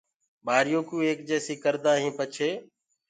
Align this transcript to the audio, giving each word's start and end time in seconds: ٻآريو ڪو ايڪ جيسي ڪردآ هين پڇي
ٻآريو 0.45 0.79
ڪو 0.89 0.95
ايڪ 1.05 1.17
جيسي 1.29 1.55
ڪردآ 1.63 1.91
هين 2.01 2.11
پڇي 2.17 2.49